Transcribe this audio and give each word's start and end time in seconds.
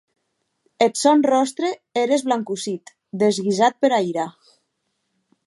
Eth 0.85 0.97
sòn 1.01 1.19
ròstre 1.31 1.69
ère 2.05 2.15
esblancossit, 2.17 2.85
desguisat 3.25 3.75
pera 3.85 3.99
ira. 4.11 4.27